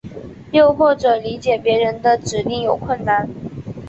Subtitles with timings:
[0.51, 3.29] 又或者理解别人的指令有困难。